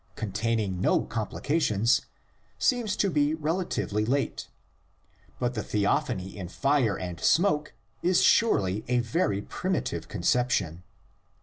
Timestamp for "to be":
2.95-3.35